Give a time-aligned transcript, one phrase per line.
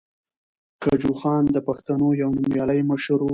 [0.83, 3.29] کجوخان د پښتنو یو نومیالی مشر ؤ.